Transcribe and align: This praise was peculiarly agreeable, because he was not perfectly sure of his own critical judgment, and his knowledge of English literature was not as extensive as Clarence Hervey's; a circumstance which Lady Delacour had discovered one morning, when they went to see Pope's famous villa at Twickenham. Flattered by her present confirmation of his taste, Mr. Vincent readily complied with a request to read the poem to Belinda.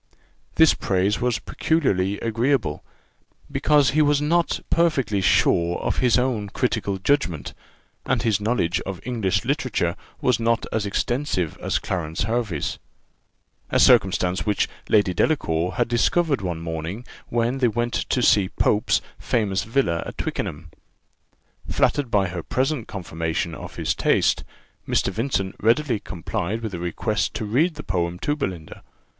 This 0.55 0.73
praise 0.73 1.21
was 1.21 1.37
peculiarly 1.37 2.19
agreeable, 2.21 2.83
because 3.51 3.91
he 3.91 4.01
was 4.01 4.19
not 4.19 4.59
perfectly 4.71 5.21
sure 5.21 5.77
of 5.77 5.99
his 5.99 6.17
own 6.17 6.49
critical 6.49 6.97
judgment, 6.97 7.53
and 8.03 8.23
his 8.23 8.41
knowledge 8.41 8.81
of 8.83 8.99
English 9.05 9.45
literature 9.45 9.95
was 10.19 10.39
not 10.39 10.65
as 10.71 10.87
extensive 10.87 11.55
as 11.59 11.77
Clarence 11.77 12.23
Hervey's; 12.23 12.79
a 13.69 13.79
circumstance 13.79 14.43
which 14.43 14.67
Lady 14.89 15.13
Delacour 15.13 15.73
had 15.73 15.87
discovered 15.87 16.41
one 16.41 16.61
morning, 16.61 17.05
when 17.29 17.59
they 17.59 17.67
went 17.67 17.93
to 17.93 18.23
see 18.23 18.49
Pope's 18.49 19.01
famous 19.19 19.61
villa 19.63 20.01
at 20.07 20.17
Twickenham. 20.17 20.71
Flattered 21.69 22.09
by 22.09 22.27
her 22.29 22.41
present 22.41 22.87
confirmation 22.87 23.53
of 23.53 23.75
his 23.75 23.93
taste, 23.93 24.43
Mr. 24.87 25.09
Vincent 25.09 25.55
readily 25.59 25.99
complied 25.99 26.61
with 26.63 26.73
a 26.73 26.79
request 26.79 27.35
to 27.35 27.45
read 27.45 27.75
the 27.75 27.83
poem 27.83 28.17
to 28.17 28.35
Belinda. 28.35 28.81